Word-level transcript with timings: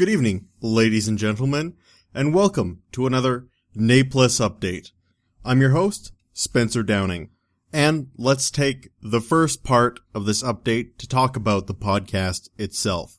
Good 0.00 0.08
evening, 0.08 0.48
ladies 0.62 1.08
and 1.08 1.18
gentlemen, 1.18 1.74
and 2.14 2.32
welcome 2.32 2.80
to 2.92 3.06
another 3.06 3.48
Naples 3.74 4.38
update. 4.38 4.92
I'm 5.44 5.60
your 5.60 5.72
host, 5.72 6.12
Spencer 6.32 6.82
Downing, 6.82 7.28
and 7.70 8.06
let's 8.16 8.50
take 8.50 8.88
the 9.02 9.20
first 9.20 9.62
part 9.62 10.00
of 10.14 10.24
this 10.24 10.42
update 10.42 10.96
to 10.96 11.06
talk 11.06 11.36
about 11.36 11.66
the 11.66 11.74
podcast 11.74 12.48
itself. 12.56 13.18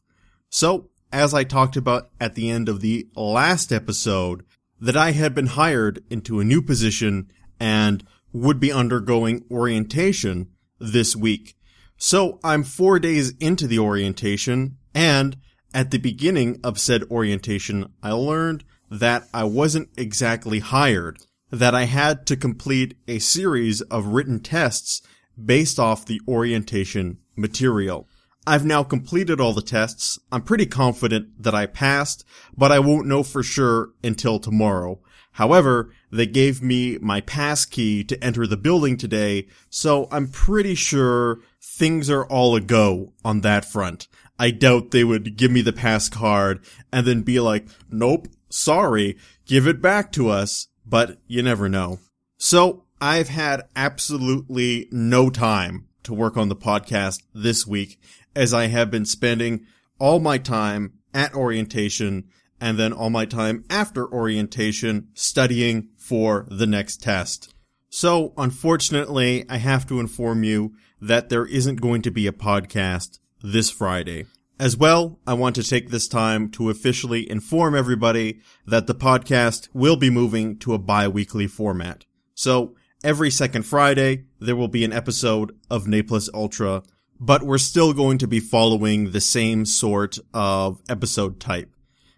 So, 0.49 0.89
as 1.13 1.35
I 1.35 1.43
talked 1.43 1.77
about 1.77 2.09
at 2.19 2.33
the 2.33 2.49
end 2.49 2.67
of 2.67 2.81
the 2.81 3.07
last 3.15 3.71
episode, 3.71 4.43
that 4.79 4.97
I 4.97 5.11
had 5.11 5.35
been 5.35 5.53
hired 5.53 6.03
into 6.09 6.39
a 6.39 6.43
new 6.43 6.63
position 6.63 7.31
and 7.59 8.03
would 8.33 8.59
be 8.59 8.71
undergoing 8.71 9.45
orientation 9.51 10.49
this 10.79 11.15
week. 11.15 11.55
So 11.95 12.39
I'm 12.43 12.63
four 12.63 12.97
days 12.97 13.35
into 13.39 13.67
the 13.67 13.77
orientation 13.77 14.77
and 14.95 15.37
at 15.73 15.91
the 15.91 15.97
beginning 15.97 16.59
of 16.63 16.79
said 16.79 17.03
orientation, 17.09 17.91
I 18.03 18.11
learned 18.11 18.63
that 18.89 19.27
I 19.33 19.45
wasn't 19.45 19.89
exactly 19.97 20.59
hired, 20.59 21.19
that 21.49 21.73
I 21.73 21.85
had 21.85 22.25
to 22.27 22.35
complete 22.35 22.95
a 23.07 23.19
series 23.19 23.81
of 23.81 24.07
written 24.07 24.39
tests 24.39 25.01
based 25.43 25.79
off 25.79 26.05
the 26.05 26.21
orientation 26.27 27.19
material. 27.35 28.07
I've 28.45 28.65
now 28.65 28.83
completed 28.83 29.39
all 29.39 29.53
the 29.53 29.61
tests. 29.61 30.19
I'm 30.31 30.41
pretty 30.41 30.65
confident 30.65 31.41
that 31.41 31.55
I 31.55 31.67
passed, 31.67 32.25
but 32.57 32.71
I 32.71 32.79
won't 32.79 33.07
know 33.07 33.23
for 33.23 33.43
sure 33.43 33.91
until 34.03 34.39
tomorrow. 34.39 34.99
However, 35.33 35.93
they 36.11 36.25
gave 36.25 36.61
me 36.61 36.97
my 36.97 37.21
pass 37.21 37.65
key 37.65 38.03
to 38.03 38.21
enter 38.21 38.45
the 38.45 38.57
building 38.57 38.97
today, 38.97 39.47
so 39.69 40.07
I'm 40.11 40.27
pretty 40.27 40.75
sure 40.75 41.39
things 41.61 42.09
are 42.09 42.25
all 42.25 42.55
a 42.55 42.61
go 42.61 43.13
on 43.23 43.41
that 43.41 43.63
front. 43.63 44.07
I 44.39 44.51
doubt 44.51 44.91
they 44.91 45.03
would 45.03 45.37
give 45.37 45.51
me 45.51 45.61
the 45.61 45.73
pass 45.73 46.09
card 46.09 46.63
and 46.91 47.05
then 47.05 47.21
be 47.21 47.39
like, 47.39 47.67
nope, 47.89 48.27
sorry, 48.49 49.17
give 49.45 49.67
it 49.67 49.81
back 49.81 50.11
to 50.13 50.29
us. 50.29 50.67
But 50.85 51.19
you 51.27 51.43
never 51.43 51.69
know. 51.69 51.99
So 52.37 52.85
I've 52.99 53.29
had 53.29 53.63
absolutely 53.75 54.87
no 54.91 55.29
time 55.29 55.87
to 56.03 56.13
work 56.13 56.37
on 56.37 56.49
the 56.49 56.55
podcast 56.55 57.21
this 57.33 57.65
week 57.65 57.99
as 58.35 58.53
I 58.53 58.67
have 58.67 58.89
been 58.89 59.05
spending 59.05 59.65
all 59.99 60.19
my 60.19 60.37
time 60.37 60.93
at 61.13 61.35
orientation 61.35 62.25
and 62.59 62.77
then 62.77 62.93
all 62.93 63.09
my 63.09 63.25
time 63.25 63.65
after 63.69 64.07
orientation 64.11 65.09
studying 65.13 65.89
for 65.97 66.45
the 66.49 66.67
next 66.67 67.01
test. 67.01 67.53
So 67.89 68.33
unfortunately, 68.37 69.45
I 69.49 69.57
have 69.57 69.87
to 69.87 69.99
inform 69.99 70.43
you 70.43 70.73
that 71.01 71.29
there 71.29 71.45
isn't 71.45 71.81
going 71.81 72.03
to 72.03 72.11
be 72.11 72.27
a 72.27 72.31
podcast 72.31 73.19
this 73.43 73.69
Friday. 73.69 74.25
As 74.59 74.77
well, 74.77 75.19
I 75.25 75.33
want 75.33 75.55
to 75.55 75.63
take 75.63 75.89
this 75.89 76.07
time 76.07 76.49
to 76.51 76.69
officially 76.69 77.29
inform 77.29 77.75
everybody 77.75 78.41
that 78.67 78.87
the 78.87 78.95
podcast 78.95 79.69
will 79.73 79.95
be 79.95 80.09
moving 80.09 80.57
to 80.59 80.73
a 80.73 80.79
bi-weekly 80.79 81.47
format. 81.47 82.05
So 82.35 82.75
every 83.03 83.31
second 83.31 83.63
Friday, 83.63 84.25
there 84.39 84.55
will 84.55 84.67
be 84.67 84.83
an 84.83 84.93
episode 84.93 85.57
of 85.69 85.87
Naples 85.87 86.29
Ultra 86.33 86.83
but 87.23 87.43
we're 87.43 87.59
still 87.59 87.93
going 87.93 88.17
to 88.17 88.27
be 88.27 88.39
following 88.39 89.11
the 89.11 89.21
same 89.21 89.63
sort 89.63 90.17
of 90.33 90.81
episode 90.89 91.39
type. 91.39 91.71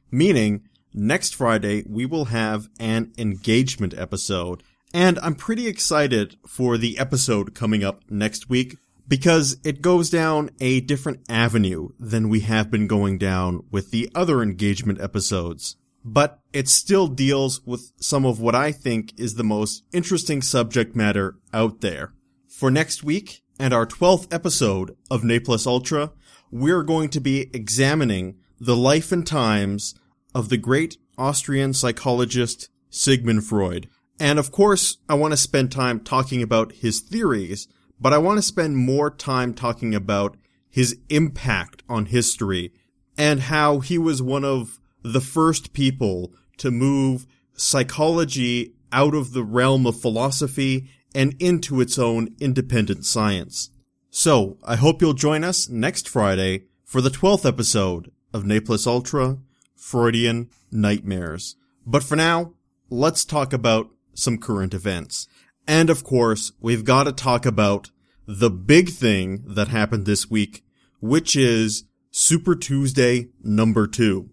Meaning, 0.09 0.61
next 0.94 1.35
Friday 1.35 1.83
we 1.85 2.05
will 2.05 2.25
have 2.25 2.69
an 2.79 3.11
engagement 3.17 3.94
episode. 3.97 4.63
And 4.94 5.19
I'm 5.19 5.35
pretty 5.35 5.67
excited 5.67 6.38
for 6.47 6.77
the 6.77 6.97
episode 6.97 7.53
coming 7.53 7.83
up 7.83 7.99
next 8.09 8.49
week 8.49 8.77
because 9.08 9.58
it 9.64 9.82
goes 9.82 10.09
down 10.09 10.50
a 10.59 10.82
different 10.82 11.22
avenue 11.30 11.90
than 12.00 12.30
we 12.30 12.42
have 12.42 12.72
been 12.72 12.88
going 12.88 13.18
down 13.18 13.64
with 13.72 13.92
the 13.92 14.09
other 14.16 14.42
engagement 14.42 15.02
episodes. 15.02 15.76
But 16.06 16.40
it 16.52 16.68
still 16.68 17.08
deals 17.08 17.62
with 17.66 17.92
some 18.00 18.26
of 18.26 18.40
what 18.40 18.56
I 18.56 18.72
think 18.72 19.18
is 19.18 19.36
the 19.36 19.44
most 19.44 19.84
interesting 19.94 20.42
subject 20.42 20.96
matter 20.96 21.36
out 21.54 21.81
there. 21.81 22.13
For 22.47 22.69
next 22.69 23.03
week, 23.03 23.44
and 23.59 23.74
our 23.74 23.86
12th 23.86 24.34
episode 24.34 24.97
of 25.09 25.24
Naples 25.24 25.68
Ultra, 25.68 26.12
we're 26.52 26.84
going 26.84 27.09
to 27.09 27.19
be 27.19 27.50
examining 27.53 28.36
the 28.59 28.75
life 28.75 29.12
and 29.12 29.25
times 29.25 29.96
of 30.34 30.50
the 30.50 30.58
great 30.58 30.97
Austrian 31.18 31.74
psychologist 31.74 32.69
Sigmund 32.90 33.46
Freud. 33.46 33.90
And 34.19 34.40
of 34.40 34.52
course, 34.52 34.97
I 35.09 35.16
want 35.16 35.34
to 35.34 35.38
spend 35.38 35.72
time 35.72 36.00
talking 36.00 36.42
about 36.42 36.74
his 36.74 37.00
theories, 37.00 37.68
but 38.00 38.14
I 38.14 38.18
want 38.18 38.38
to 38.38 38.42
spend 38.42 38.78
more 38.78 39.09
time 39.09 39.54
talking 39.54 39.96
about 39.96 40.38
his 40.70 40.98
impact 41.09 41.84
on 41.88 42.08
history 42.08 42.74
and 43.18 43.42
how 43.42 43.80
he 43.80 43.98
was 43.98 44.22
one 44.22 44.44
of 44.44 44.80
the 45.04 45.22
first 45.22 45.74
people 45.74 46.34
to 46.58 46.72
move 46.72 47.28
psychology 47.56 48.74
out 48.92 49.14
of 49.14 49.34
the 49.34 49.44
realm 49.44 49.86
of 49.86 50.00
philosophy 50.00 50.90
and 51.14 51.36
into 51.40 51.81
its 51.81 52.00
own 52.00 52.30
independent 52.40 53.06
science. 53.06 53.70
So, 54.10 54.58
I 54.64 54.75
hope 54.75 55.02
you'll 55.02 55.14
join 55.14 55.44
us 55.44 55.70
next 55.70 56.08
Friday 56.08 56.66
for 56.86 57.02
the 57.02 57.10
12th 57.10 57.48
episode 57.48 58.12
of 58.34 58.46
Naples 58.46 58.86
Ultra 58.88 59.38
Freudian 59.75 60.50
Nightmares. 60.72 61.56
But 61.86 62.04
for 62.04 62.16
now, 62.16 62.54
let's 62.90 63.25
talk 63.25 63.54
about 63.54 63.90
some 64.14 64.38
current 64.38 64.74
events. 64.74 65.28
And 65.68 65.90
of 65.90 66.03
course, 66.03 66.51
we've 66.59 66.84
got 66.84 67.06
to 67.06 67.12
talk 67.12 67.46
about 67.46 67.90
the 68.25 68.50
big 68.50 68.90
thing 68.90 69.44
that 69.47 69.69
happened 69.69 70.06
this 70.06 70.29
week, 70.29 70.63
which 71.00 71.35
is 71.35 71.85
Super 72.12 72.56
Tuesday 72.56 73.29
number 73.41 73.88
two. 73.88 74.29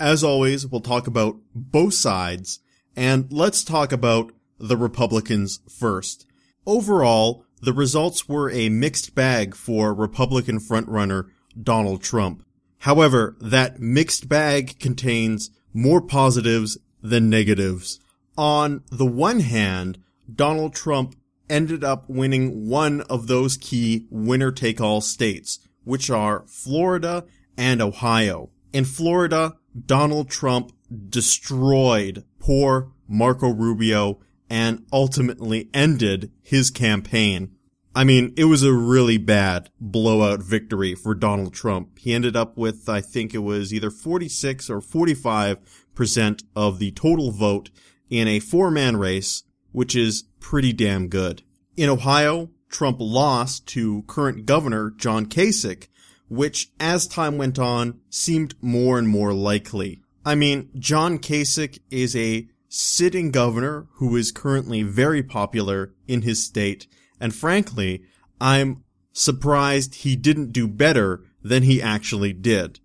As 0.00 0.24
always, 0.24 0.66
we'll 0.66 0.80
talk 0.80 1.06
about 1.06 1.36
both 1.54 1.94
sides, 1.94 2.60
and 2.96 3.32
let's 3.32 3.62
talk 3.62 3.92
about 3.92 4.32
the 4.58 4.76
Republicans 4.76 5.60
first. 5.68 6.26
Overall, 6.66 7.44
the 7.60 7.72
results 7.72 8.28
were 8.28 8.50
a 8.50 8.68
mixed 8.68 9.14
bag 9.14 9.54
for 9.54 9.94
Republican 9.94 10.58
frontrunner 10.60 11.28
Donald 11.60 12.02
Trump. 12.02 12.44
However, 12.78 13.36
that 13.40 13.80
mixed 13.80 14.28
bag 14.28 14.78
contains 14.78 15.50
more 15.72 16.00
positives 16.00 16.76
than 17.02 17.30
negatives. 17.30 18.00
On 18.36 18.82
the 18.90 19.06
one 19.06 19.40
hand, 19.40 19.98
Donald 20.32 20.74
Trump 20.74 21.16
ended 21.48 21.84
up 21.84 22.08
winning 22.08 22.68
one 22.68 23.02
of 23.02 23.26
those 23.26 23.56
key 23.56 24.06
winner 24.10 24.50
take 24.50 24.80
all 24.80 25.00
states, 25.00 25.58
which 25.84 26.10
are 26.10 26.44
Florida 26.46 27.24
and 27.56 27.82
Ohio. 27.82 28.50
In 28.72 28.84
Florida, 28.84 29.56
Donald 29.86 30.30
Trump 30.30 30.72
destroyed 31.08 32.24
poor 32.38 32.92
Marco 33.08 33.48
Rubio 33.52 34.20
and 34.48 34.84
ultimately 34.92 35.68
ended 35.74 36.30
his 36.42 36.70
campaign. 36.70 37.54
I 37.94 38.04
mean, 38.04 38.34
it 38.36 38.44
was 38.44 38.62
a 38.62 38.72
really 38.72 39.18
bad 39.18 39.70
blowout 39.80 40.42
victory 40.42 40.94
for 40.94 41.14
Donald 41.14 41.54
Trump. 41.54 41.98
He 41.98 42.12
ended 42.12 42.34
up 42.34 42.56
with, 42.56 42.88
I 42.88 43.00
think 43.00 43.34
it 43.34 43.38
was 43.38 43.72
either 43.72 43.90
46 43.90 44.68
or 44.68 44.80
45% 44.80 46.44
of 46.56 46.78
the 46.78 46.90
total 46.92 47.30
vote 47.30 47.70
in 48.10 48.26
a 48.26 48.40
four 48.40 48.70
man 48.70 48.96
race, 48.96 49.44
which 49.74 49.96
is 49.96 50.22
pretty 50.38 50.72
damn 50.72 51.08
good. 51.08 51.42
In 51.76 51.90
Ohio, 51.90 52.48
Trump 52.70 52.98
lost 53.00 53.66
to 53.66 54.04
current 54.06 54.46
governor 54.46 54.92
John 54.96 55.26
Kasich, 55.26 55.88
which 56.28 56.70
as 56.78 57.08
time 57.08 57.36
went 57.38 57.58
on 57.58 58.00
seemed 58.08 58.54
more 58.62 59.00
and 59.00 59.08
more 59.08 59.34
likely. 59.34 60.00
I 60.24 60.36
mean, 60.36 60.70
John 60.78 61.18
Kasich 61.18 61.80
is 61.90 62.14
a 62.14 62.48
sitting 62.68 63.32
governor 63.32 63.88
who 63.94 64.14
is 64.14 64.30
currently 64.30 64.84
very 64.84 65.24
popular 65.24 65.92
in 66.06 66.22
his 66.22 66.44
state. 66.44 66.86
And 67.20 67.34
frankly, 67.34 68.04
I'm 68.40 68.84
surprised 69.12 69.96
he 69.96 70.14
didn't 70.14 70.52
do 70.52 70.68
better 70.68 71.24
than 71.42 71.64
he 71.64 71.82
actually 71.82 72.32
did. 72.32 72.78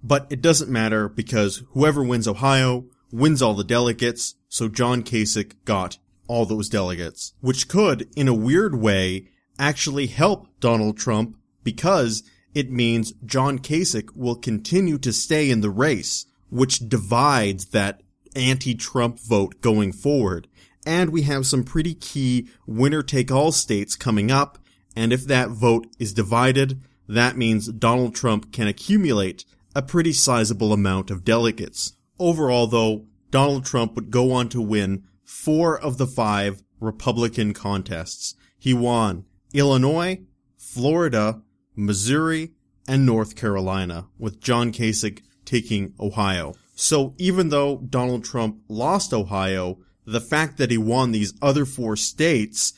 But 0.00 0.28
it 0.30 0.42
doesn't 0.42 0.70
matter 0.70 1.08
because 1.08 1.64
whoever 1.70 2.04
wins 2.04 2.28
Ohio 2.28 2.86
wins 3.10 3.42
all 3.42 3.54
the 3.54 3.64
delegates, 3.64 4.36
so 4.48 4.68
John 4.68 5.02
Kasich 5.02 5.54
got 5.64 5.98
all 6.28 6.46
those 6.46 6.68
delegates, 6.68 7.32
which 7.40 7.68
could, 7.68 8.08
in 8.16 8.28
a 8.28 8.34
weird 8.34 8.74
way, 8.74 9.28
actually 9.58 10.06
help 10.06 10.48
Donald 10.60 10.96
Trump 10.98 11.36
because 11.62 12.22
it 12.54 12.70
means 12.70 13.12
John 13.24 13.58
Kasich 13.58 14.16
will 14.16 14.36
continue 14.36 14.98
to 14.98 15.12
stay 15.12 15.50
in 15.50 15.60
the 15.60 15.70
race, 15.70 16.26
which 16.48 16.88
divides 16.88 17.66
that 17.66 18.02
anti-Trump 18.34 19.18
vote 19.18 19.60
going 19.60 19.92
forward. 19.92 20.48
And 20.86 21.10
we 21.10 21.22
have 21.22 21.46
some 21.46 21.64
pretty 21.64 21.94
key 21.94 22.48
winner 22.66 23.02
take 23.02 23.30
all 23.30 23.52
states 23.52 23.96
coming 23.96 24.30
up. 24.30 24.58
And 24.94 25.12
if 25.12 25.24
that 25.24 25.50
vote 25.50 25.88
is 25.98 26.14
divided, 26.14 26.80
that 27.08 27.36
means 27.36 27.68
Donald 27.68 28.14
Trump 28.14 28.52
can 28.52 28.68
accumulate 28.68 29.44
a 29.74 29.82
pretty 29.82 30.12
sizable 30.12 30.72
amount 30.72 31.10
of 31.10 31.24
delegates. 31.24 31.92
Overall 32.18 32.66
though, 32.66 33.06
Donald 33.30 33.64
Trump 33.64 33.94
would 33.94 34.10
go 34.10 34.32
on 34.32 34.48
to 34.48 34.60
win 34.60 35.04
four 35.26 35.78
of 35.78 35.98
the 35.98 36.06
five 36.06 36.62
Republican 36.80 37.52
contests. 37.52 38.34
He 38.58 38.72
won 38.72 39.24
Illinois, 39.52 40.20
Florida, 40.56 41.42
Missouri, 41.74 42.52
and 42.88 43.04
North 43.04 43.36
Carolina, 43.36 44.06
with 44.18 44.40
John 44.40 44.72
Kasich 44.72 45.20
taking 45.44 45.92
Ohio. 46.00 46.54
So 46.74 47.14
even 47.18 47.48
though 47.48 47.78
Donald 47.78 48.24
Trump 48.24 48.60
lost 48.68 49.12
Ohio, 49.12 49.78
the 50.04 50.20
fact 50.20 50.56
that 50.58 50.70
he 50.70 50.78
won 50.78 51.10
these 51.10 51.34
other 51.42 51.64
four 51.64 51.96
states 51.96 52.74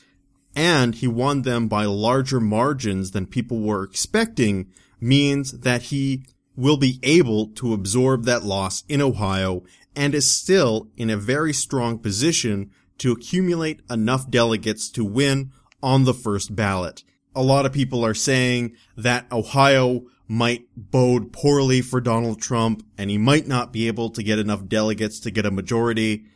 and 0.57 0.95
he 0.95 1.07
won 1.07 1.43
them 1.43 1.69
by 1.69 1.85
larger 1.85 2.41
margins 2.41 3.11
than 3.11 3.27
people 3.27 3.61
were 3.61 3.85
expecting 3.85 4.73
means 5.01 5.53
that 5.61 5.83
he 5.83 6.25
will 6.57 6.77
be 6.77 6.99
able 7.03 7.47
to 7.47 7.73
absorb 7.73 8.25
that 8.25 8.43
loss 8.43 8.83
in 8.89 9.01
Ohio 9.01 9.63
and 9.99 10.15
is 10.15 10.31
still 10.31 10.89
in 10.97 11.11
a 11.11 11.17
very 11.17 11.53
strong 11.53 11.99
position 11.99 12.71
to 12.99 13.11
accumulate 13.11 13.83
enough 13.91 14.31
delegates 14.31 14.89
to 14.91 15.05
win 15.05 15.51
on 15.83 16.05
the 16.05 16.15
first 16.15 16.55
ballot. 16.55 17.03
A 17.35 17.43
lot 17.43 17.67
of 17.67 17.73
people 17.73 18.07
are 18.07 18.15
saying 18.15 18.77
that 18.97 19.31
Ohio 19.33 20.03
might 20.29 20.69
bode 20.77 21.33
poorly 21.33 21.81
for 21.81 22.01
Donald 22.01 22.41
Trump 22.41 22.87
and 22.97 23.11
he 23.11 23.19
might 23.19 23.49
not 23.49 23.73
be 23.73 23.89
able 23.89 24.09
to 24.11 24.23
get 24.23 24.39
enough 24.39 24.69
delegates 24.69 25.19
to 25.19 25.33
get 25.33 25.45
a 25.45 25.51
majority. 25.51 26.27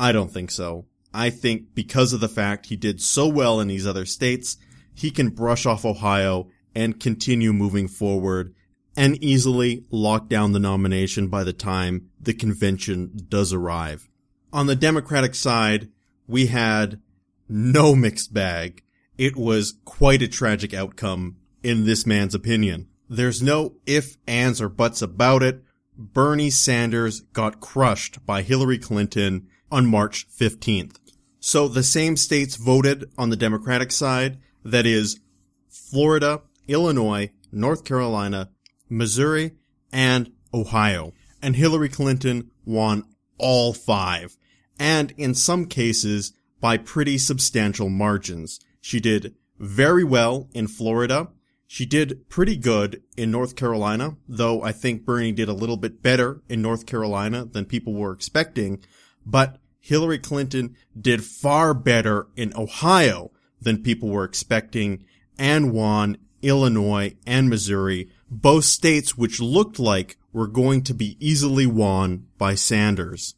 I 0.00 0.10
don't 0.10 0.32
think 0.32 0.50
so. 0.50 0.86
I 1.14 1.30
think 1.30 1.74
because 1.74 2.12
of 2.12 2.18
the 2.18 2.28
fact 2.28 2.66
he 2.66 2.76
did 2.76 3.00
so 3.00 3.28
well 3.28 3.60
in 3.60 3.68
these 3.68 3.86
other 3.86 4.04
states, 4.04 4.56
he 4.96 5.12
can 5.12 5.28
brush 5.28 5.64
off 5.64 5.84
Ohio 5.84 6.48
and 6.74 6.98
continue 6.98 7.52
moving 7.52 7.86
forward 7.86 8.52
and 8.96 9.22
easily 9.22 9.84
lock 9.90 10.28
down 10.28 10.52
the 10.52 10.58
nomination 10.58 11.28
by 11.28 11.44
the 11.44 11.52
time 11.52 12.10
the 12.20 12.34
convention 12.34 13.12
does 13.28 13.52
arrive. 13.52 14.08
On 14.52 14.66
the 14.66 14.76
Democratic 14.76 15.34
side, 15.34 15.88
we 16.26 16.46
had 16.46 17.00
no 17.48 17.94
mixed 17.94 18.32
bag. 18.32 18.82
It 19.16 19.36
was 19.36 19.74
quite 19.84 20.22
a 20.22 20.28
tragic 20.28 20.74
outcome 20.74 21.36
in 21.62 21.84
this 21.84 22.06
man's 22.06 22.34
opinion. 22.34 22.88
There's 23.08 23.42
no 23.42 23.74
if, 23.86 24.16
ands, 24.26 24.60
or 24.60 24.68
buts 24.68 25.02
about 25.02 25.42
it. 25.42 25.62
Bernie 25.96 26.50
Sanders 26.50 27.20
got 27.32 27.60
crushed 27.60 28.24
by 28.24 28.42
Hillary 28.42 28.78
Clinton 28.78 29.48
on 29.70 29.86
March 29.86 30.26
15th. 30.30 30.96
So 31.40 31.68
the 31.68 31.82
same 31.82 32.16
states 32.16 32.56
voted 32.56 33.10
on 33.18 33.30
the 33.30 33.36
Democratic 33.36 33.92
side, 33.92 34.38
that 34.64 34.86
is 34.86 35.20
Florida, 35.68 36.42
Illinois, 36.68 37.30
North 37.50 37.84
Carolina, 37.84 38.50
Missouri, 38.90 39.52
and 39.92 40.32
Ohio. 40.52 41.12
And 41.40 41.56
Hillary 41.56 41.88
Clinton 41.88 42.50
won 42.64 43.04
all 43.38 43.72
five. 43.72 44.36
And 44.78 45.12
in 45.16 45.34
some 45.34 45.66
cases, 45.66 46.32
by 46.60 46.76
pretty 46.76 47.18
substantial 47.18 47.88
margins. 47.88 48.60
She 48.80 49.00
did 49.00 49.34
very 49.58 50.04
well 50.04 50.48
in 50.52 50.66
Florida. 50.68 51.28
She 51.66 51.86
did 51.86 52.28
pretty 52.28 52.56
good 52.56 53.02
in 53.16 53.30
North 53.30 53.56
Carolina, 53.56 54.16
though 54.28 54.62
I 54.62 54.72
think 54.72 55.04
Bernie 55.04 55.32
did 55.32 55.48
a 55.48 55.54
little 55.54 55.76
bit 55.76 56.02
better 56.02 56.42
in 56.48 56.60
North 56.60 56.84
Carolina 56.84 57.44
than 57.44 57.64
people 57.64 57.94
were 57.94 58.12
expecting. 58.12 58.82
But 59.24 59.58
Hillary 59.78 60.18
Clinton 60.18 60.76
did 61.00 61.24
far 61.24 61.72
better 61.74 62.26
in 62.36 62.52
Ohio 62.56 63.30
than 63.60 63.82
people 63.82 64.08
were 64.08 64.24
expecting 64.24 65.04
and 65.38 65.72
won 65.72 66.18
Illinois 66.42 67.14
and 67.26 67.48
Missouri, 67.48 68.10
both 68.30 68.64
states 68.64 69.18
which 69.18 69.40
looked 69.40 69.78
like 69.78 70.16
were 70.32 70.46
going 70.46 70.82
to 70.82 70.94
be 70.94 71.16
easily 71.18 71.66
won 71.66 72.26
by 72.38 72.54
Sanders. 72.54 73.34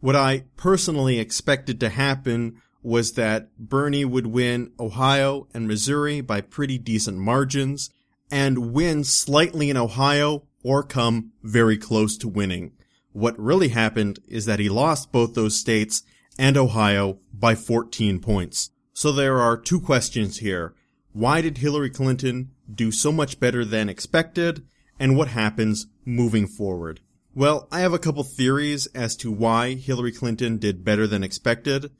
What 0.00 0.14
I 0.14 0.44
personally 0.56 1.18
expected 1.18 1.80
to 1.80 1.88
happen 1.88 2.60
was 2.82 3.14
that 3.14 3.48
Bernie 3.58 4.04
would 4.04 4.26
win 4.26 4.70
Ohio 4.78 5.48
and 5.52 5.66
Missouri 5.66 6.20
by 6.20 6.40
pretty 6.40 6.78
decent 6.78 7.18
margins 7.18 7.90
and 8.30 8.72
win 8.72 9.02
slightly 9.02 9.70
in 9.70 9.76
Ohio 9.76 10.46
or 10.62 10.82
come 10.82 11.32
very 11.42 11.76
close 11.76 12.16
to 12.18 12.28
winning. 12.28 12.72
What 13.12 13.38
really 13.38 13.68
happened 13.68 14.18
is 14.28 14.44
that 14.44 14.58
he 14.58 14.68
lost 14.68 15.10
both 15.10 15.34
those 15.34 15.58
states 15.58 16.02
and 16.38 16.56
Ohio 16.56 17.18
by 17.32 17.54
14 17.54 18.20
points. 18.20 18.70
So 18.92 19.10
there 19.10 19.38
are 19.38 19.56
two 19.56 19.80
questions 19.80 20.38
here. 20.38 20.74
Why 21.16 21.40
did 21.40 21.56
Hillary 21.56 21.88
Clinton 21.88 22.50
do 22.70 22.92
so 22.92 23.10
much 23.10 23.40
better 23.40 23.64
than 23.64 23.88
expected? 23.88 24.66
And 25.00 25.16
what 25.16 25.28
happens 25.28 25.86
moving 26.04 26.46
forward? 26.46 27.00
Well, 27.34 27.68
I 27.72 27.80
have 27.80 27.94
a 27.94 27.98
couple 27.98 28.22
theories 28.22 28.84
as 28.88 29.16
to 29.16 29.32
why 29.32 29.76
Hillary 29.76 30.12
Clinton 30.12 30.58
did 30.58 30.84
better 30.84 31.06
than 31.06 31.24
expected. 31.24 31.90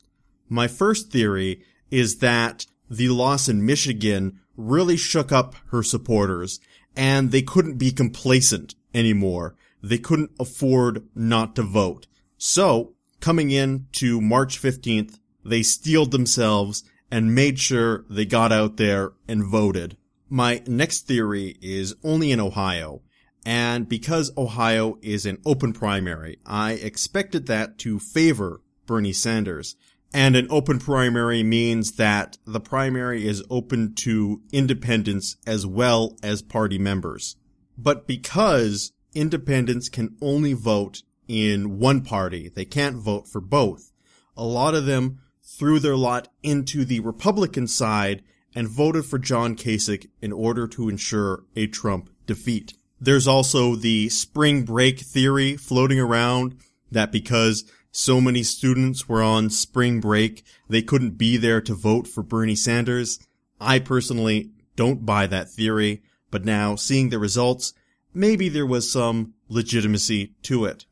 My 0.51 0.69
first 0.69 1.11
theory 1.11 1.63
is 1.91 2.19
that 2.19 2.67
the 2.91 3.09
loss 3.09 3.49
in 3.49 3.65
Michigan 3.65 4.41
really 4.55 4.99
shook 4.99 5.33
up 5.33 5.55
her 5.71 5.83
supporters 5.83 6.61
and 6.95 7.31
they 7.31 7.41
couldn't 7.41 7.79
be 7.79 7.93
complacent 7.93 8.75
anymore. 8.93 9.57
They 9.83 9.97
couldn't 9.97 10.33
afford 10.39 11.09
not 11.15 11.57
to 11.57 11.63
vote. 11.63 12.07
So, 12.37 12.93
coming 13.21 13.51
in 13.51 13.87
to 13.93 14.21
March 14.21 14.61
15th, 14.61 15.19
they 15.43 15.63
steeled 15.63 16.11
themselves 16.11 16.85
and 17.11 17.35
made 17.35 17.58
sure 17.58 18.05
they 18.11 18.25
got 18.25 18.53
out 18.53 18.76
there 18.76 19.12
and 19.29 19.44
voted. 19.44 19.97
My 20.29 20.62
next 20.67 21.06
theory 21.06 21.56
is 21.61 21.94
only 22.03 22.32
in 22.32 22.41
Ohio. 22.41 23.03
And 23.44 23.88
because 23.88 24.37
Ohio 24.37 24.99
is 25.03 25.25
an 25.25 25.38
open 25.47 25.73
primary, 25.73 26.41
I 26.44 26.73
expected 26.73 27.47
that 27.47 27.79
to 27.79 28.00
favor 28.00 28.61
Bernie 28.87 29.12
Sanders. 29.12 29.76
And 30.12 30.35
an 30.35 30.49
open 30.50 30.81
primary 30.81 31.43
means 31.43 31.93
that 31.93 32.38
the 32.44 32.61
primary 32.61 33.26
is 33.26 33.44
open 33.50 33.94
to 33.97 34.43
independents 34.53 35.37
as 35.47 35.64
well 35.64 36.17
as 36.23 36.43
party 36.43 36.79
members. 36.79 37.37
But 37.79 38.06
because 38.06 38.93
independents 39.14 39.88
can 39.88 40.17
only 40.20 40.53
vote 40.53 41.03
in 41.29 41.79
one 41.79 42.03
party, 42.03 42.49
they 42.49 42.64
can't 42.64 42.97
vote 42.97 43.29
for 43.29 43.41
both. 43.41 43.93
A 44.37 44.44
lot 44.44 44.75
of 44.75 44.87
them 44.87 45.20
threw 45.56 45.79
their 45.79 45.97
lot 45.97 46.29
into 46.43 46.85
the 46.85 47.00
Republican 47.00 47.67
side 47.67 48.23
and 48.55 48.69
voted 48.69 49.05
for 49.05 49.19
John 49.19 49.56
Kasich 49.56 50.08
in 50.20 50.32
order 50.32 50.67
to 50.69 50.88
ensure 50.88 51.44
a 51.55 51.67
Trump 51.67 52.11
defeat. 52.26 52.75
There's 53.00 53.29
also 53.29 53.75
the 53.75 54.08
spring 54.08 54.64
break 54.64 55.00
theory 55.00 55.56
floating 55.56 56.00
around 56.00 56.56
that 56.91 57.12
because 57.12 57.70
so 57.91 58.20
many 58.20 58.43
students 58.43 59.08
were 59.08 59.23
on 59.23 59.50
spring 59.50 60.00
break, 60.00 60.44
they 60.69 60.82
couldn't 60.82 61.19
be 61.19 61.37
there 61.37 61.61
to 61.62 61.75
vote 61.75 62.06
for 62.06 62.23
Bernie 62.23 62.55
Sanders. 62.55 63.19
I 63.61 63.79
personally 63.79 64.50
don't 64.75 65.06
buy 65.06 65.26
that 65.26 65.50
theory, 65.50 66.03
but 66.31 66.44
now 66.44 66.76
seeing 66.76 67.08
the 67.08 67.19
results, 67.19 67.73
maybe 68.12 68.49
there 68.49 68.67
was 68.67 68.91
some 68.91 69.35
legitimacy 69.49 70.35
to 70.43 70.67
it. 70.67 70.85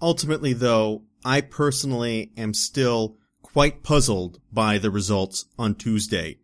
Ultimately 0.00 0.52
though, 0.52 1.04
I 1.24 1.40
personally 1.40 2.32
am 2.36 2.52
still 2.52 3.16
quite 3.52 3.82
puzzled 3.82 4.40
by 4.50 4.78
the 4.78 4.90
results 4.90 5.44
on 5.58 5.74
Tuesday. 5.74 6.38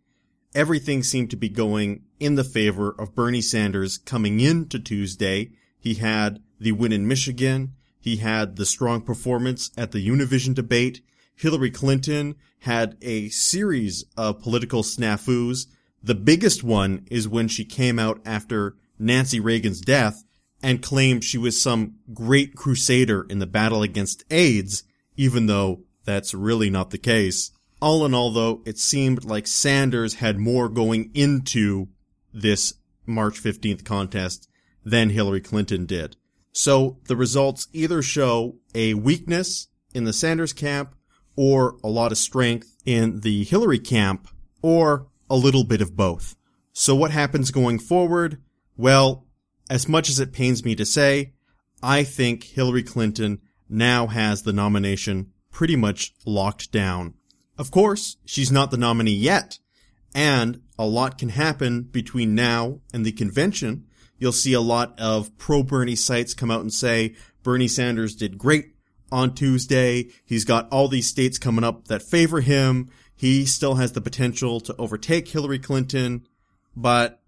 Everything 0.53 1.03
seemed 1.03 1.29
to 1.31 1.37
be 1.37 1.49
going 1.49 2.03
in 2.19 2.35
the 2.35 2.43
favor 2.43 2.91
of 2.99 3.15
Bernie 3.15 3.41
Sanders 3.41 3.97
coming 3.97 4.39
into 4.39 4.79
Tuesday. 4.79 5.51
He 5.79 5.95
had 5.95 6.41
the 6.59 6.71
win 6.71 6.91
in 6.91 7.07
Michigan. 7.07 7.73
He 7.99 8.17
had 8.17 8.55
the 8.55 8.65
strong 8.65 9.01
performance 9.01 9.71
at 9.77 9.91
the 9.91 10.07
Univision 10.07 10.53
debate. 10.53 11.01
Hillary 11.35 11.71
Clinton 11.71 12.35
had 12.59 12.97
a 13.01 13.29
series 13.29 14.05
of 14.17 14.41
political 14.41 14.83
snafus. 14.83 15.67
The 16.03 16.15
biggest 16.15 16.63
one 16.63 17.07
is 17.09 17.27
when 17.27 17.47
she 17.47 17.65
came 17.65 17.97
out 17.97 18.21
after 18.25 18.75
Nancy 18.97 19.39
Reagan's 19.39 19.81
death 19.81 20.23
and 20.61 20.81
claimed 20.81 21.23
she 21.23 21.37
was 21.37 21.61
some 21.61 21.95
great 22.13 22.55
crusader 22.55 23.25
in 23.29 23.39
the 23.39 23.47
battle 23.47 23.81
against 23.81 24.25
AIDS, 24.29 24.83
even 25.15 25.45
though 25.45 25.83
that's 26.05 26.33
really 26.33 26.69
not 26.69 26.89
the 26.89 26.97
case. 26.97 27.51
All 27.81 28.05
in 28.05 28.13
all, 28.13 28.31
though, 28.31 28.61
it 28.65 28.77
seemed 28.77 29.23
like 29.23 29.47
Sanders 29.47 30.15
had 30.15 30.37
more 30.37 30.67
going 30.67 31.11
into 31.13 31.87
this 32.33 32.73
March 33.05 33.41
15th 33.41 33.85
contest 33.85 34.49
than 34.83 35.09
Hillary 35.09 35.41
Clinton 35.41 35.85
did. 35.85 36.15
So 36.51 36.97
the 37.07 37.15
results 37.15 37.67
either 37.73 38.01
show 38.01 38.57
a 38.75 38.93
weakness 38.95 39.67
in 39.93 40.03
the 40.03 40.13
Sanders 40.13 40.53
camp 40.53 40.95
or 41.35 41.77
a 41.83 41.87
lot 41.87 42.11
of 42.11 42.17
strength 42.17 42.75
in 42.85 43.21
the 43.21 43.43
Hillary 43.45 43.79
camp 43.79 44.27
or 44.61 45.07
a 45.29 45.35
little 45.35 45.63
bit 45.63 45.81
of 45.81 45.95
both. 45.95 46.35
So 46.73 46.95
what 46.95 47.11
happens 47.11 47.51
going 47.51 47.79
forward? 47.79 48.41
Well, 48.75 49.25
as 49.69 49.87
much 49.87 50.09
as 50.09 50.19
it 50.19 50.33
pains 50.33 50.65
me 50.65 50.75
to 50.75 50.85
say, 50.85 51.33
I 51.81 52.03
think 52.03 52.43
Hillary 52.43 52.83
Clinton 52.83 53.39
now 53.69 54.07
has 54.07 54.43
the 54.43 54.53
nomination 54.53 55.31
pretty 55.51 55.75
much 55.75 56.13
locked 56.25 56.71
down. 56.71 57.15
Of 57.57 57.71
course, 57.71 58.17
she's 58.25 58.51
not 58.51 58.71
the 58.71 58.77
nominee 58.77 59.15
yet, 59.15 59.59
and 60.15 60.61
a 60.77 60.85
lot 60.85 61.17
can 61.17 61.29
happen 61.29 61.83
between 61.83 62.35
now 62.35 62.79
and 62.93 63.05
the 63.05 63.11
convention. 63.11 63.85
You'll 64.17 64.31
see 64.31 64.53
a 64.53 64.61
lot 64.61 64.99
of 64.99 65.37
pro 65.37 65.63
Bernie 65.63 65.95
sites 65.95 66.33
come 66.33 66.51
out 66.51 66.61
and 66.61 66.73
say 66.73 67.15
Bernie 67.43 67.67
Sanders 67.67 68.15
did 68.15 68.37
great 68.37 68.75
on 69.11 69.33
Tuesday. 69.33 70.09
He's 70.25 70.45
got 70.45 70.69
all 70.71 70.87
these 70.87 71.07
states 71.07 71.37
coming 71.37 71.63
up 71.63 71.87
that 71.87 72.01
favor 72.01 72.41
him. 72.41 72.89
He 73.15 73.45
still 73.45 73.75
has 73.75 73.91
the 73.91 74.01
potential 74.01 74.59
to 74.61 74.75
overtake 74.77 75.27
Hillary 75.27 75.59
Clinton, 75.59 76.25
but 76.75 77.21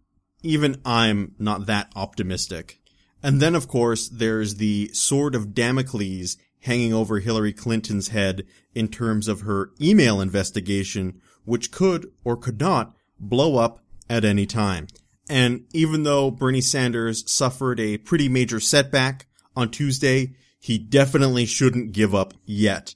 even 0.43 0.81
I'm 0.85 1.35
not 1.37 1.65
that 1.65 1.91
optimistic. 1.95 2.79
And 3.23 3.41
then, 3.41 3.55
of 3.55 3.67
course, 3.67 4.09
there's 4.09 4.55
the 4.55 4.89
sword 4.93 5.35
of 5.35 5.53
Damocles 5.53 6.37
hanging 6.62 6.94
over 6.94 7.20
Hillary 7.20 7.53
Clinton's 7.53 8.10
head 8.10 8.46
in 8.74 8.88
terms 8.88 9.27
of 9.27 9.41
her 9.41 9.72
email 9.82 10.22
investigation, 10.22 11.20
which 11.46 11.72
could 11.72 12.12
or 12.24 12.38
could 12.38 12.60
not 12.60 12.94
blow 13.20 13.58
up 13.58 13.80
at 14.10 14.25
any 14.25 14.46
time. 14.46 14.88
And 15.30 15.65
even 15.74 16.03
though 16.03 16.32
Bernie 16.32 16.62
Sanders 16.62 17.30
suffered 17.32 17.80
a 17.80 17.98
pretty 17.98 18.27
major 18.27 18.60
setback 18.60 19.27
on 19.56 19.70
Tuesday, 19.70 20.36
he 20.60 20.77
definitely 20.77 21.46
shouldn't 21.46 21.94
give 21.94 22.13
up 22.13 22.34
yet. 22.46 22.96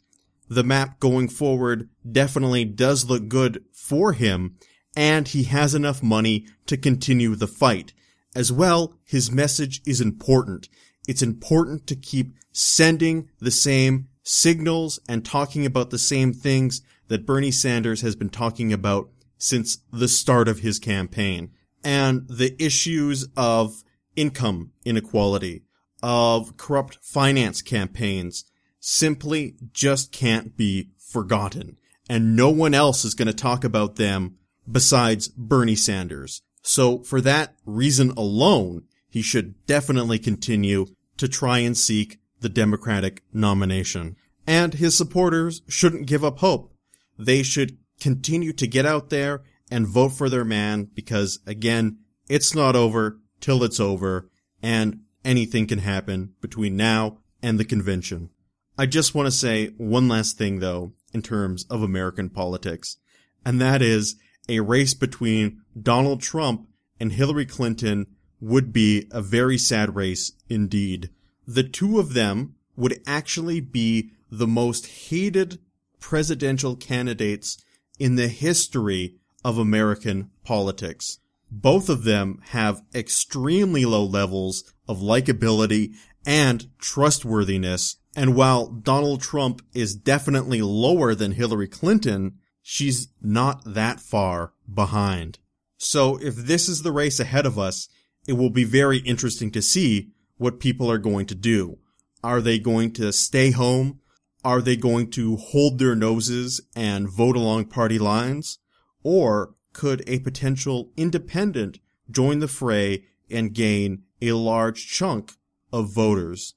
The 0.50 0.64
map 0.64 1.00
going 1.00 1.30
forward 1.30 1.90
definitely 2.10 2.66
does 2.66 3.10
look 3.10 3.28
good 3.28 3.64
for 3.74 4.14
him, 4.14 4.58
and 4.96 5.28
he 5.28 5.44
has 5.44 5.74
enough 5.74 6.04
money 6.04 6.46
to 6.68 6.78
continue 6.78 7.36
the 7.36 7.48
fight. 7.48 7.94
As 8.36 8.52
well, 8.52 9.00
his 9.06 9.32
message 9.32 9.82
is 9.86 10.02
important. 10.02 10.70
It's 11.08 11.22
important 11.22 11.88
to 11.88 11.96
keep 11.96 12.36
sending 12.52 13.30
the 13.40 13.52
same 13.52 14.08
signals 14.24 15.00
and 15.08 15.24
talking 15.24 15.66
about 15.66 15.90
the 15.90 16.00
same 16.00 16.34
things 16.34 16.82
that 17.08 17.26
Bernie 17.26 17.52
Sanders 17.52 18.02
has 18.02 18.16
been 18.16 18.30
talking 18.30 18.74
about 18.74 19.10
since 19.38 19.80
the 19.92 20.08
start 20.08 20.48
of 20.48 20.60
his 20.60 20.80
campaign. 20.80 21.52
And 21.84 22.28
the 22.28 22.56
issues 22.64 23.28
of 23.38 23.84
income 24.16 24.72
inequality, 24.84 25.64
of 26.02 26.58
corrupt 26.58 26.98
finance 27.04 27.62
campaigns, 27.62 28.46
simply 28.80 29.56
just 29.72 30.12
can't 30.12 30.58
be 30.58 30.90
forgotten. 30.98 31.78
And 32.10 32.36
no 32.36 32.50
one 32.50 32.74
else 32.74 33.06
is 33.06 33.14
going 33.14 33.28
to 33.28 33.34
talk 33.34 33.64
about 33.64 33.96
them 33.96 34.38
besides 34.70 35.28
Bernie 35.28 35.76
Sanders. 35.76 36.42
So 36.62 37.00
for 37.04 37.22
that 37.22 37.56
reason 37.66 38.12
alone, 38.18 38.84
he 39.10 39.22
should 39.22 39.66
definitely 39.66 40.20
continue 40.20 40.88
to 41.18 41.28
try 41.28 41.60
and 41.60 41.78
seek 41.78 42.20
the 42.42 42.50
Democratic 42.50 43.24
nomination. 43.34 44.16
And 44.48 44.76
his 44.76 44.96
supporters 44.96 45.62
shouldn't 45.68 46.08
give 46.08 46.24
up 46.24 46.40
hope. 46.40 46.74
They 47.18 47.44
should 47.44 47.78
continue 48.00 48.54
to 48.54 48.68
get 48.68 48.86
out 48.86 49.10
there 49.10 49.42
and 49.72 49.88
vote 49.88 50.10
for 50.10 50.30
their 50.30 50.46
man 50.46 50.90
because 50.94 51.40
again, 51.48 52.00
it's 52.30 52.54
not 52.54 52.76
over 52.76 53.20
till 53.40 53.64
it's 53.64 53.80
over 53.80 54.30
and 54.62 55.02
anything 55.24 55.68
can 55.68 55.80
happen 55.80 56.34
between 56.42 56.76
now 56.76 57.20
and 57.42 57.60
the 57.60 57.66
convention. 57.66 58.30
I 58.78 58.86
just 58.86 59.16
want 59.16 59.28
to 59.28 59.32
say 59.32 59.68
one 59.78 60.08
last 60.08 60.38
thing 60.38 60.60
though 60.60 60.94
in 61.14 61.22
terms 61.22 61.66
of 61.70 61.82
American 61.82 62.30
politics, 62.30 62.98
and 63.46 63.62
that 63.62 63.82
is 63.82 64.16
a 64.50 64.60
race 64.60 64.94
between 64.94 65.62
Donald 65.80 66.22
Trump 66.22 66.68
and 67.00 67.12
Hillary 67.12 67.46
Clinton 67.46 68.08
would 68.40 68.74
be 68.74 69.08
a 69.12 69.22
very 69.22 69.58
sad 69.58 69.96
race 69.96 70.32
indeed. 70.50 71.10
The 71.48 71.64
two 71.64 72.00
of 72.00 72.14
them 72.14 72.56
would 72.76 73.02
actually 73.08 73.60
be 73.60 74.12
the 74.32 74.48
most 74.48 74.88
hated 75.10 75.60
presidential 76.00 76.76
candidates 76.76 77.58
in 78.00 78.16
the 78.16 78.28
history 78.28 79.16
of 79.44 79.58
American 79.58 80.30
politics. 80.44 81.20
Both 81.50 81.90
of 81.90 82.04
them 82.04 82.42
have 82.50 82.84
extremely 82.94 83.86
low 83.86 84.04
levels 84.04 84.74
of 84.88 85.00
likability 85.00 85.94
and 86.26 86.68
trustworthiness. 86.80 87.98
And 88.16 88.36
while 88.36 88.68
Donald 88.68 89.22
Trump 89.22 89.62
is 89.74 89.96
definitely 89.96 90.62
lower 90.62 91.14
than 91.16 91.34
Hillary 91.34 91.68
Clinton, 91.68 92.40
she's 92.62 93.10
not 93.22 93.62
that 93.66 94.00
far 94.00 94.54
behind. 94.72 95.38
So 95.78 96.18
if 96.18 96.36
this 96.36 96.68
is 96.68 96.82
the 96.82 96.92
race 96.92 97.20
ahead 97.20 97.46
of 97.46 97.60
us, 97.60 97.88
it 98.28 98.34
will 98.34 98.50
be 98.50 98.64
very 98.64 99.00
interesting 99.00 99.52
to 99.52 99.62
see 99.62 100.12
what 100.38 100.60
people 100.60 100.90
are 100.92 100.98
going 100.98 101.26
to 101.28 101.36
do. 101.36 101.78
Are 102.24 102.42
they 102.42 102.60
going 102.60 102.92
to 102.94 103.14
stay 103.14 103.52
home? 103.52 104.00
Are 104.44 104.62
they 104.62 104.76
going 104.76 105.10
to 105.12 105.38
hold 105.38 105.80
their 105.80 105.96
noses 105.96 106.62
and 106.76 107.10
vote 107.10 107.36
along 107.36 107.66
party 107.66 108.00
lines? 108.00 108.60
Or 109.04 109.56
could 109.74 110.04
a 110.08 110.20
potential 110.20 110.92
independent 110.98 111.80
join 112.10 112.40
the 112.40 112.48
fray 112.48 113.04
and 113.30 113.54
gain 113.54 114.04
a 114.22 114.32
large 114.34 114.88
chunk 114.88 115.34
of 115.72 115.94
voters? 115.94 116.56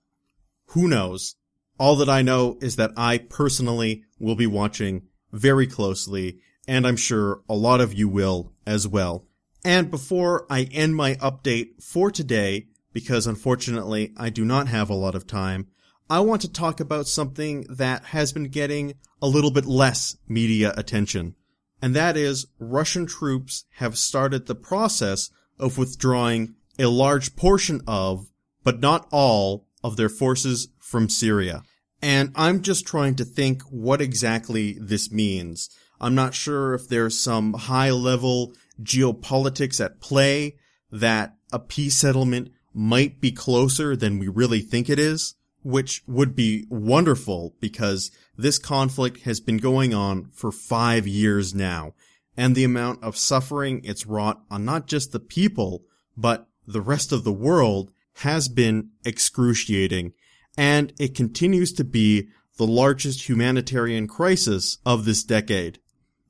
Who 0.69 0.89
knows? 0.89 1.37
All 1.79 1.97
that 1.97 2.09
I 2.09 2.23
know 2.23 2.59
is 2.61 2.77
that 2.77 2.93
I 2.97 3.19
personally 3.19 4.05
will 4.19 4.35
be 4.35 4.47
watching 4.47 5.03
very 5.33 5.67
closely, 5.67 6.41
and 6.67 6.87
I'm 6.87 6.97
sure 6.97 7.43
a 7.49 7.55
lot 7.55 7.81
of 7.81 7.95
you 7.95 8.09
will 8.09 8.53
as 8.67 8.89
well. 8.89 9.28
And 9.65 9.91
before 9.91 10.47
I 10.49 10.63
end 10.65 10.95
my 10.97 11.15
update 11.17 11.83
for 11.83 12.11
today, 12.11 12.69
because 12.93 13.27
unfortunately 13.27 14.13
I 14.17 14.31
do 14.31 14.45
not 14.45 14.69
have 14.69 14.91
a 14.91 14.95
lot 14.95 15.15
of 15.15 15.27
time, 15.27 15.69
I 16.11 16.21
want 16.21 16.41
to 16.43 16.53
talk 16.53 16.81
about 16.81 17.07
something 17.07 17.67
that 17.69 18.07
has 18.07 18.33
been 18.33 18.49
getting 18.49 18.95
a 19.21 19.29
little 19.29 19.51
bit 19.51 19.67
less 19.67 20.17
media 20.27 20.73
attention. 20.77 21.35
And 21.83 21.95
that 21.95 22.17
is 22.17 22.47
Russian 22.59 23.07
troops 23.07 23.65
have 23.75 23.99
started 23.99 24.47
the 24.47 24.55
process 24.55 25.31
of 25.59 25.77
withdrawing 25.77 26.55
a 26.79 26.87
large 26.87 27.37
portion 27.37 27.83
of, 27.87 28.29
but 28.65 28.81
not 28.81 29.07
all, 29.11 29.67
of 29.85 29.97
their 29.97 30.09
forces 30.09 30.69
from 30.79 31.09
Syria. 31.09 31.63
And 32.01 32.33
I'm 32.35 32.63
just 32.63 32.87
trying 32.87 33.17
to 33.17 33.25
think 33.25 33.63
what 33.63 34.01
exactly 34.01 34.77
this 34.81 35.11
means. 35.11 35.69
I'm 36.01 36.15
not 36.15 36.35
sure 36.35 36.75
if 36.75 36.89
there's 36.89 37.21
some 37.21 37.55
high 37.55 37.91
level 37.91 38.53
geopolitics 38.83 39.85
at 39.85 40.01
play 40.01 40.57
that 40.91 41.37
a 41.53 41.59
peace 41.59 41.97
settlement 41.97 42.53
might 42.73 43.21
be 43.21 43.33
closer 43.33 43.97
than 43.97 44.19
we 44.19 44.29
really 44.29 44.61
think 44.61 44.89
it 44.89 44.99
is, 44.99 45.35
which 45.63 46.03
would 46.07 46.37
be 46.37 46.67
wonderful 46.71 47.55
because 47.61 48.11
this 48.37 48.59
conflict 48.59 49.23
has 49.23 49.41
been 49.41 49.57
going 49.57 49.93
on 49.93 50.31
for 50.33 50.53
five 50.53 51.07
years 51.07 51.55
now, 51.55 51.93
and 52.37 52.55
the 52.55 52.65
amount 52.65 53.03
of 53.03 53.17
suffering 53.17 53.81
it's 53.85 54.07
wrought 54.07 54.41
on 54.51 54.65
not 54.65 54.87
just 54.87 55.13
the 55.13 55.21
people, 55.21 55.83
but 56.17 56.47
the 56.67 56.81
rest 56.81 57.13
of 57.13 57.25
the 57.25 57.33
world 57.33 57.91
has 58.17 58.49
been 58.49 58.91
excruciating, 59.05 60.13
and 60.57 60.93
it 60.99 61.15
continues 61.15 61.73
to 61.73 61.85
be 61.85 62.29
the 62.57 62.67
largest 62.67 63.29
humanitarian 63.29 64.07
crisis 64.07 64.79
of 64.85 65.05
this 65.05 65.23
decade. 65.23 65.79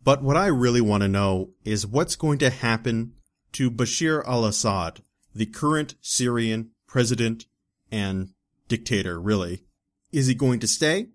But 0.09 0.23
what 0.23 0.39
I 0.39 0.47
really 0.47 0.81
want 0.81 1.03
to 1.03 1.09
know 1.09 1.51
is 1.67 1.87
what's 1.87 2.17
going 2.17 2.39
to 2.39 2.49
happen 2.49 3.13
to 3.53 3.71
Bashar 3.71 4.27
al-Assad, 4.27 5.03
the 5.35 5.45
current 5.45 5.97
Syrian 6.01 6.71
president 6.87 7.45
and 7.93 8.31
dictator, 8.69 9.21
really. 9.21 9.65
Is 10.11 10.27
he 10.27 10.35
going 10.35 10.61
to 10.61 10.67
stay 10.67 11.09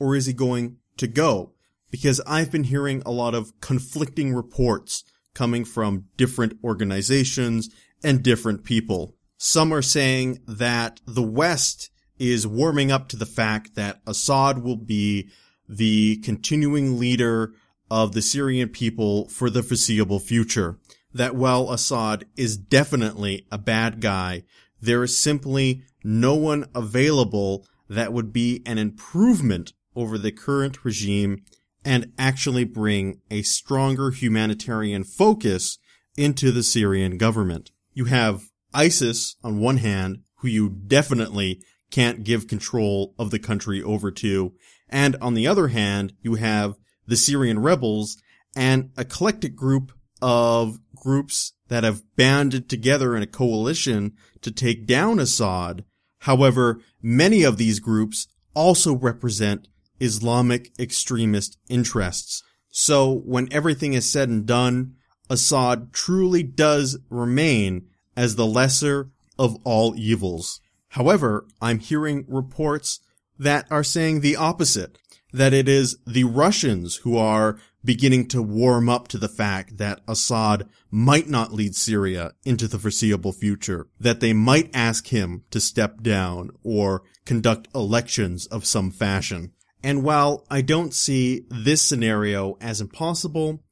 or 0.00 0.16
is 0.16 0.26
he 0.26 0.32
going 0.32 0.78
to 0.96 1.06
go? 1.06 1.52
Because 1.92 2.20
I've 2.26 2.50
been 2.50 2.64
hearing 2.64 3.00
a 3.06 3.12
lot 3.12 3.36
of 3.36 3.60
conflicting 3.60 4.34
reports 4.34 5.04
coming 5.34 5.64
from 5.64 6.06
different 6.16 6.58
organizations 6.64 7.70
and 8.02 8.24
different 8.24 8.64
people. 8.64 9.14
Some 9.38 9.72
are 9.72 9.82
saying 9.82 10.40
that 10.48 11.00
the 11.06 11.22
West 11.22 11.92
is 12.18 12.44
warming 12.44 12.90
up 12.90 13.06
to 13.10 13.16
the 13.16 13.24
fact 13.24 13.76
that 13.76 14.00
Assad 14.04 14.64
will 14.64 14.78
be 14.78 15.30
the 15.68 16.16
continuing 16.24 16.98
leader 16.98 17.52
of 17.92 18.12
the 18.12 18.22
Syrian 18.22 18.70
people 18.70 19.28
for 19.28 19.50
the 19.50 19.62
foreseeable 19.62 20.18
future. 20.18 20.78
That 21.12 21.36
while 21.36 21.70
Assad 21.70 22.24
is 22.38 22.56
definitely 22.56 23.46
a 23.52 23.58
bad 23.58 24.00
guy, 24.00 24.44
there 24.80 25.04
is 25.04 25.20
simply 25.20 25.82
no 26.02 26.34
one 26.34 26.64
available 26.74 27.66
that 27.90 28.14
would 28.14 28.32
be 28.32 28.62
an 28.64 28.78
improvement 28.78 29.74
over 29.94 30.16
the 30.16 30.32
current 30.32 30.86
regime 30.86 31.42
and 31.84 32.14
actually 32.18 32.64
bring 32.64 33.20
a 33.30 33.42
stronger 33.42 34.10
humanitarian 34.10 35.04
focus 35.04 35.76
into 36.16 36.50
the 36.50 36.62
Syrian 36.62 37.18
government. 37.18 37.72
You 37.92 38.06
have 38.06 38.44
ISIS 38.72 39.36
on 39.44 39.60
one 39.60 39.76
hand, 39.76 40.22
who 40.36 40.48
you 40.48 40.70
definitely 40.70 41.60
can't 41.90 42.24
give 42.24 42.48
control 42.48 43.14
of 43.18 43.30
the 43.30 43.38
country 43.38 43.82
over 43.82 44.10
to, 44.12 44.54
and 44.88 45.14
on 45.20 45.34
the 45.34 45.46
other 45.46 45.68
hand, 45.68 46.14
you 46.22 46.36
have 46.36 46.76
the 47.06 47.16
Syrian 47.16 47.58
rebels, 47.58 48.16
and 48.54 48.90
a 48.96 49.02
eclectic 49.02 49.56
group 49.56 49.92
of 50.20 50.78
groups 50.94 51.52
that 51.68 51.84
have 51.84 52.02
banded 52.16 52.68
together 52.68 53.16
in 53.16 53.22
a 53.22 53.26
coalition 53.26 54.12
to 54.40 54.50
take 54.50 54.86
down 54.86 55.18
Assad. 55.18 55.84
However, 56.20 56.80
many 57.02 57.42
of 57.42 57.56
these 57.56 57.80
groups 57.80 58.28
also 58.54 58.94
represent 58.94 59.68
Islamic 60.00 60.70
extremist 60.78 61.58
interests. 61.68 62.42
So 62.70 63.22
when 63.24 63.52
everything 63.52 63.94
is 63.94 64.10
said 64.10 64.28
and 64.28 64.46
done, 64.46 64.94
Assad 65.28 65.92
truly 65.92 66.42
does 66.42 66.98
remain 67.08 67.88
as 68.16 68.36
the 68.36 68.46
lesser 68.46 69.10
of 69.38 69.56
all 69.64 69.94
evils. 69.96 70.60
However, 70.88 71.46
I'm 71.60 71.78
hearing 71.78 72.24
reports 72.28 73.00
that 73.38 73.66
are 73.70 73.84
saying 73.84 74.20
the 74.20 74.36
opposite 74.36 74.98
that 75.32 75.52
it 75.52 75.68
is 75.68 75.96
the 76.06 76.24
Russians 76.24 76.96
who 76.96 77.16
are 77.16 77.58
beginning 77.84 78.28
to 78.28 78.42
warm 78.42 78.88
up 78.88 79.08
to 79.08 79.18
the 79.18 79.28
fact 79.28 79.78
that 79.78 80.00
Assad 80.06 80.68
might 80.90 81.28
not 81.28 81.52
lead 81.52 81.74
Syria 81.74 82.32
into 82.44 82.68
the 82.68 82.78
foreseeable 82.78 83.32
future, 83.32 83.88
that 83.98 84.20
they 84.20 84.32
might 84.32 84.70
ask 84.74 85.08
him 85.08 85.42
to 85.50 85.60
step 85.60 86.02
down 86.02 86.50
or 86.62 87.02
conduct 87.24 87.68
elections 87.74 88.46
of 88.46 88.66
some 88.66 88.90
fashion. 88.90 89.52
And 89.82 90.04
while 90.04 90.46
I 90.48 90.60
don't 90.60 90.94
see 90.94 91.44
this 91.48 91.82
scenario 91.82 92.56
as 92.60 92.80
impossible, 92.80 93.64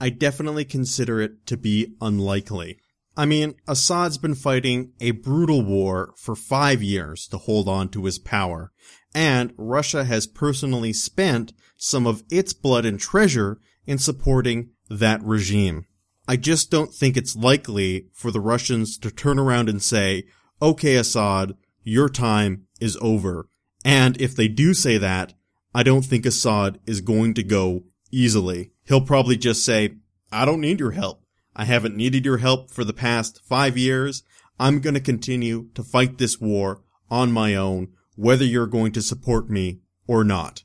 I 0.00 0.10
definitely 0.10 0.64
consider 0.64 1.20
it 1.20 1.44
to 1.46 1.56
be 1.56 1.94
unlikely. 2.00 2.78
I 3.16 3.26
mean, 3.26 3.56
Assad's 3.66 4.16
been 4.16 4.36
fighting 4.36 4.92
a 5.00 5.10
brutal 5.10 5.62
war 5.62 6.14
for 6.16 6.36
five 6.36 6.82
years 6.82 7.26
to 7.28 7.38
hold 7.38 7.68
on 7.68 7.88
to 7.88 8.04
his 8.04 8.18
power, 8.18 8.70
and 9.14 9.52
Russia 9.56 10.04
has 10.04 10.26
personally 10.26 10.92
spent 10.92 11.52
some 11.76 12.06
of 12.06 12.22
its 12.30 12.52
blood 12.52 12.84
and 12.84 12.98
treasure 12.98 13.60
in 13.86 13.98
supporting 13.98 14.70
that 14.90 15.22
regime. 15.22 15.86
I 16.26 16.36
just 16.36 16.70
don't 16.70 16.92
think 16.92 17.16
it's 17.16 17.36
likely 17.36 18.08
for 18.12 18.30
the 18.30 18.40
Russians 18.40 18.98
to 18.98 19.10
turn 19.10 19.38
around 19.38 19.68
and 19.68 19.82
say, 19.82 20.24
okay, 20.60 20.96
Assad, 20.96 21.56
your 21.82 22.08
time 22.10 22.66
is 22.80 22.98
over. 23.00 23.48
And 23.84 24.20
if 24.20 24.36
they 24.36 24.48
do 24.48 24.74
say 24.74 24.98
that, 24.98 25.32
I 25.74 25.82
don't 25.82 26.04
think 26.04 26.26
Assad 26.26 26.80
is 26.86 27.00
going 27.00 27.34
to 27.34 27.42
go 27.42 27.84
easily. 28.10 28.72
He'll 28.86 29.00
probably 29.00 29.36
just 29.36 29.64
say, 29.64 29.94
I 30.30 30.44
don't 30.44 30.60
need 30.60 30.80
your 30.80 30.90
help. 30.90 31.22
I 31.56 31.64
haven't 31.64 31.96
needed 31.96 32.24
your 32.24 32.38
help 32.38 32.70
for 32.70 32.84
the 32.84 32.92
past 32.92 33.40
five 33.44 33.78
years. 33.78 34.22
I'm 34.60 34.80
going 34.80 34.94
to 34.94 35.00
continue 35.00 35.68
to 35.74 35.82
fight 35.82 36.18
this 36.18 36.40
war 36.40 36.82
on 37.10 37.32
my 37.32 37.54
own, 37.54 37.88
whether 38.18 38.44
you're 38.44 38.66
going 38.66 38.90
to 38.90 39.00
support 39.00 39.48
me 39.48 39.78
or 40.08 40.24
not. 40.24 40.64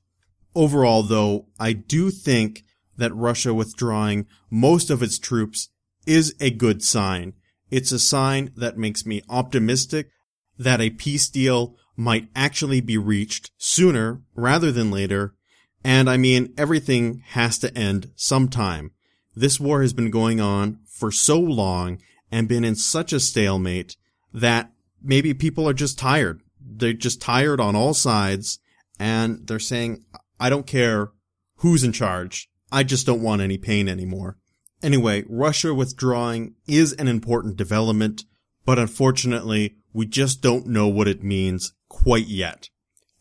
Overall, 0.56 1.04
though, 1.04 1.46
I 1.60 1.74
do 1.74 2.10
think 2.10 2.64
that 2.98 3.14
Russia 3.14 3.54
withdrawing 3.54 4.26
most 4.50 4.90
of 4.90 5.04
its 5.04 5.20
troops 5.20 5.70
is 6.08 6.36
a 6.40 6.50
good 6.50 6.84
sign. 6.84 7.34
It's 7.70 7.92
a 7.92 8.00
sign 8.00 8.52
that 8.58 8.80
makes 8.80 9.06
me 9.06 9.22
optimistic 9.30 10.10
that 10.58 10.82
a 10.82 10.90
peace 10.90 11.30
deal 11.30 11.76
might 11.96 12.28
actually 12.36 12.82
be 12.82 12.98
reached 12.98 13.52
sooner 13.58 14.24
rather 14.34 14.72
than 14.72 14.90
later. 14.90 15.36
And 15.84 16.10
I 16.10 16.18
mean, 16.18 16.56
everything 16.58 17.22
has 17.30 17.60
to 17.60 17.78
end 17.78 18.10
sometime. 18.16 18.92
This 19.36 19.60
war 19.60 19.84
has 19.84 19.94
been 19.94 20.10
going 20.10 20.42
on 20.42 20.80
for 20.88 21.12
so 21.12 21.40
long 21.40 22.00
and 22.32 22.48
been 22.48 22.64
in 22.64 22.76
such 22.76 23.14
a 23.14 23.20
stalemate 23.20 23.96
that 24.34 24.72
maybe 25.04 25.36
people 25.36 25.70
are 25.70 25.74
just 25.74 26.00
tired. 26.00 26.42
They're 26.66 26.94
just 26.94 27.22
tired 27.22 27.60
on 27.60 27.76
all 27.76 27.94
sides 27.94 28.60
and 29.00 29.46
they're 29.48 29.60
saying, 29.60 30.06
I 30.40 30.50
don't 30.50 30.68
care 30.68 31.12
who's 31.58 31.84
in 31.84 31.92
charge. 31.92 32.50
I 32.72 32.84
just 32.84 33.06
don't 33.06 33.22
want 33.22 33.42
any 33.42 33.58
pain 33.58 33.88
anymore. 33.88 34.38
Anyway, 34.82 35.24
Russia 35.30 35.74
withdrawing 35.74 36.56
is 36.68 36.94
an 36.94 37.08
important 37.08 37.56
development, 37.56 38.26
but 38.66 38.80
unfortunately, 38.80 39.78
we 39.94 40.06
just 40.06 40.42
don't 40.42 40.68
know 40.68 40.88
what 40.88 41.08
it 41.08 41.24
means 41.24 41.74
quite 41.88 42.28
yet. 42.28 42.70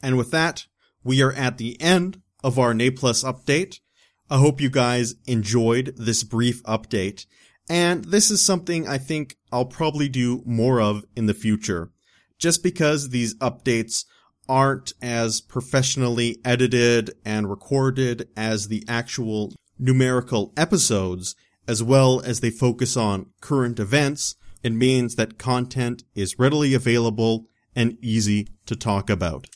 And 0.02 0.16
with 0.16 0.30
that, 0.32 0.66
we 1.04 1.22
are 1.22 1.32
at 1.32 1.58
the 1.58 1.80
end 1.80 2.20
of 2.42 2.58
our 2.58 2.74
Naples 2.74 3.22
update. 3.22 3.78
I 4.30 4.38
hope 4.38 4.60
you 4.60 4.70
guys 4.70 5.14
enjoyed 5.26 5.94
this 5.96 6.24
brief 6.24 6.62
update. 6.64 7.26
And 7.68 8.06
this 8.06 8.30
is 8.30 8.44
something 8.44 8.88
I 8.88 8.98
think 8.98 9.36
I'll 9.52 9.66
probably 9.66 10.08
do 10.08 10.42
more 10.44 10.80
of 10.80 11.04
in 11.14 11.26
the 11.26 11.34
future. 11.34 11.92
Just 12.42 12.64
because 12.64 13.10
these 13.10 13.36
updates 13.36 14.04
aren't 14.48 14.94
as 15.00 15.40
professionally 15.40 16.38
edited 16.44 17.12
and 17.24 17.48
recorded 17.48 18.28
as 18.36 18.66
the 18.66 18.84
actual 18.88 19.54
numerical 19.78 20.52
episodes, 20.56 21.36
as 21.68 21.84
well 21.84 22.20
as 22.22 22.40
they 22.40 22.50
focus 22.50 22.96
on 22.96 23.26
current 23.40 23.78
events, 23.78 24.34
it 24.64 24.72
means 24.72 25.14
that 25.14 25.38
content 25.38 26.02
is 26.16 26.36
readily 26.36 26.74
available 26.74 27.46
and 27.76 27.96
easy 28.02 28.48
to 28.66 28.74
talk 28.74 29.08
about. 29.08 29.46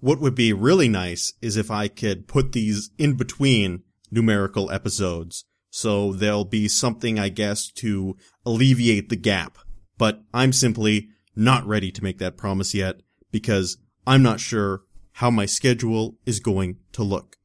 What 0.00 0.18
would 0.18 0.34
be 0.34 0.52
really 0.52 0.88
nice 0.88 1.34
is 1.40 1.56
if 1.56 1.70
I 1.70 1.86
could 1.86 2.26
put 2.26 2.50
these 2.50 2.90
in 2.98 3.14
between 3.14 3.84
numerical 4.10 4.68
episodes. 4.72 5.44
So 5.70 6.12
there'll 6.12 6.44
be 6.44 6.66
something, 6.66 7.20
I 7.20 7.28
guess, 7.28 7.70
to 7.76 8.16
alleviate 8.44 9.10
the 9.10 9.16
gap. 9.16 9.58
But 9.96 10.22
I'm 10.34 10.52
simply 10.52 11.06
not 11.34 11.66
ready 11.66 11.90
to 11.90 12.02
make 12.02 12.18
that 12.18 12.36
promise 12.36 12.74
yet 12.74 13.00
because 13.30 13.78
I'm 14.06 14.22
not 14.22 14.40
sure 14.40 14.82
how 15.12 15.30
my 15.30 15.46
schedule 15.46 16.16
is 16.26 16.40
going 16.40 16.78
to 16.92 17.02
look. 17.02 17.36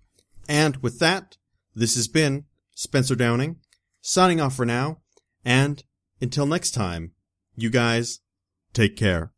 And 0.47 0.77
with 0.77 0.99
that, 0.99 1.37
this 1.75 1.95
has 1.95 2.07
been 2.07 2.45
Spencer 2.75 3.15
Downing, 3.15 3.57
signing 4.01 4.39
off 4.39 4.55
for 4.55 4.65
now, 4.65 4.99
and 5.43 5.83
until 6.21 6.45
next 6.45 6.71
time, 6.71 7.11
you 7.55 7.69
guys 7.69 8.19
take 8.73 8.95
care. 8.95 9.33